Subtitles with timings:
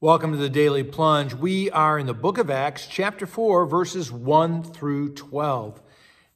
[0.00, 1.34] Welcome to the Daily Plunge.
[1.34, 5.82] We are in the book of Acts, chapter 4, verses 1 through 12.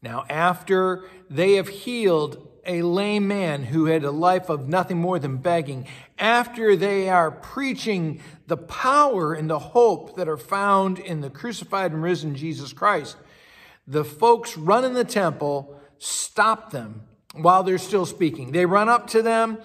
[0.02, 5.20] Now, after they have healed a lame man who had a life of nothing more
[5.20, 5.86] than begging,
[6.18, 11.92] after they are preaching the power and the hope that are found in the crucified
[11.92, 13.16] and risen Jesus Christ,
[13.86, 17.02] the folks running the temple stop them
[17.34, 18.50] while they're still speaking.
[18.50, 19.58] They run up to them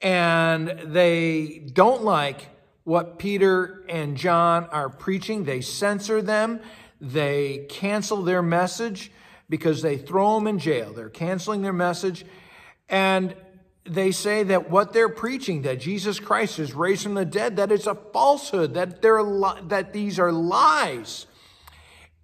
[0.00, 2.46] and they don't like
[2.84, 5.44] what Peter and John are preaching.
[5.44, 6.60] They censor them.
[7.00, 9.12] They cancel their message
[9.48, 10.92] because they throw them in jail.
[10.92, 12.24] They're canceling their message.
[12.88, 13.34] And
[13.84, 17.72] they say that what they're preaching, that Jesus Christ is raised from the dead, that
[17.72, 21.26] it's a falsehood, that they're li- that these are lies.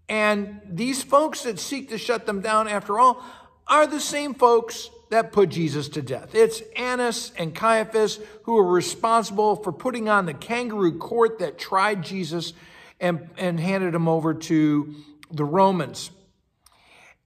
[0.08, 3.22] And these folks that seek to shut them down, after all,
[3.66, 6.34] are the same folks that put Jesus to death.
[6.34, 12.02] It's Annas and Caiaphas who are responsible for putting on the kangaroo court that tried
[12.02, 12.52] Jesus
[13.00, 14.94] and, and handed him over to
[15.30, 16.10] the Romans.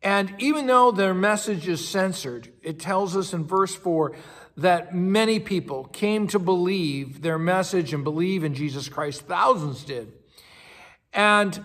[0.02, 4.17] And even though their message is censored, it tells us in verse 4
[4.56, 9.22] that many people came to believe their message and believe in Jesus Christ.
[9.22, 10.12] Thousands did.
[11.12, 11.64] And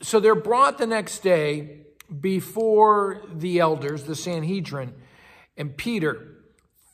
[0.00, 1.80] so they're brought the next day
[2.20, 4.94] before the elders, the Sanhedrin,
[5.56, 6.34] and Peter,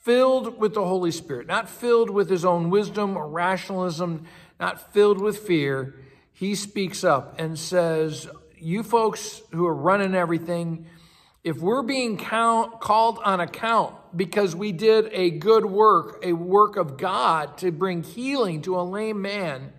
[0.03, 4.25] filled with the Holy Spirit, not filled with his own wisdom or rationalism,
[4.59, 5.95] not filled with fear,
[6.33, 10.87] he speaks up and says, You folks who are running everything,
[11.45, 16.77] if we're being count, called on account because we did a good work, a work
[16.77, 19.73] of God to bring healing to a lame man,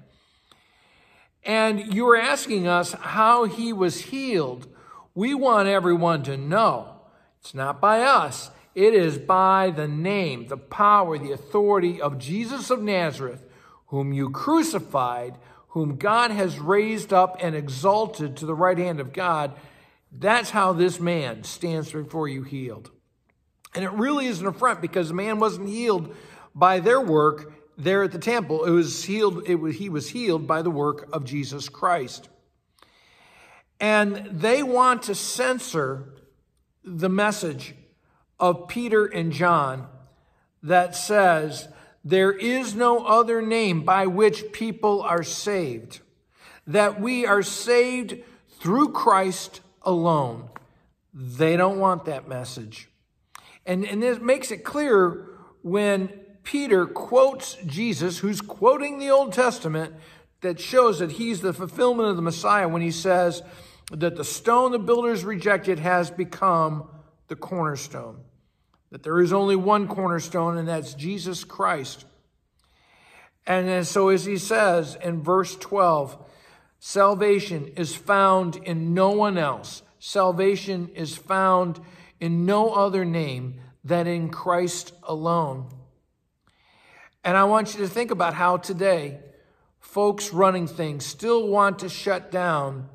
[1.43, 4.67] and you are asking us how he was healed,
[5.15, 7.02] we want everyone to know
[7.41, 8.52] it's not by us.
[8.73, 13.44] It is by the name, the power, the authority of Jesus of Nazareth,
[13.88, 15.38] whom you crucified,
[15.69, 19.54] whom God has raised up and exalted to the right hand of God.
[20.11, 22.92] That's how this man stands before you healed.
[23.73, 26.15] And it really is an affront because the man wasn't healed
[26.53, 28.65] by their work there at the temple.
[28.65, 32.30] It was healed, it was, he was healed by the work of Jesus Christ.
[33.80, 36.14] And they want to censor
[36.83, 37.73] the message
[38.41, 39.87] of Peter and John
[40.63, 41.69] that says,
[42.03, 46.02] There is no other name by which people are saved,
[46.65, 48.17] that we are saved
[48.59, 50.49] through Christ alone.
[51.13, 52.89] They don't want that message.
[53.65, 55.27] And, and this makes it clear
[55.61, 56.08] when
[56.43, 59.93] Peter quotes Jesus, who's quoting the Old Testament,
[60.41, 63.43] that shows that he's the fulfillment of the Messiah when he says
[63.91, 66.87] that the stone the builders rejected has become
[67.27, 68.23] the cornerstone
[68.91, 72.05] that there is only one cornerstone, and that's Jesus Christ.
[73.47, 76.17] And so, as he says in verse 12,
[76.79, 79.81] salvation is found in no one else.
[79.99, 81.79] Salvation is found
[82.19, 85.69] in no other name than in Christ alone.
[87.23, 89.19] And I want you to think about how today
[89.79, 92.89] folks running things still want to shut down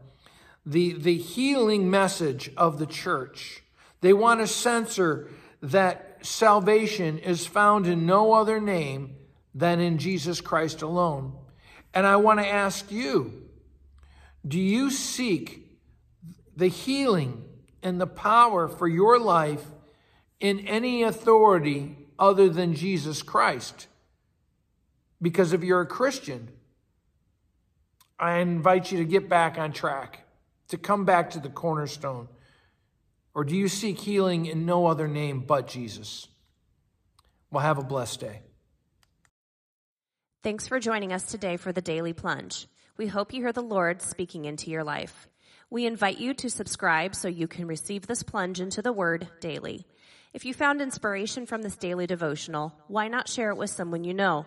[0.64, 3.62] the, the healing message of the church.
[4.00, 5.30] They want to censor
[5.66, 9.16] that salvation is found in no other name
[9.54, 11.37] than in Jesus Christ alone.
[11.93, 13.43] And I want to ask you
[14.47, 15.66] do you seek
[16.56, 17.43] the healing
[17.82, 19.65] and the power for your life
[20.38, 23.88] in any authority other than Jesus Christ?
[25.21, 26.49] Because if you're a Christian,
[28.21, 30.26] I invite you to get back on track,
[30.69, 32.28] to come back to the cornerstone
[33.36, 36.26] or do you seek healing in no other name but Jesus?
[37.50, 38.41] Well, have a blessed day.
[40.42, 42.66] Thanks for joining us today for the Daily Plunge.
[42.96, 45.28] We hope you hear the Lord speaking into your life.
[45.69, 49.84] We invite you to subscribe so you can receive this plunge into the Word daily.
[50.32, 54.14] If you found inspiration from this daily devotional, why not share it with someone you
[54.14, 54.46] know?